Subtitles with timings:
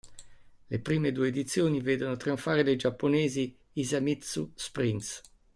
[0.71, 5.21] Le prime due edizioni vedono trionfare le giapponesi Hisamitsu Springs.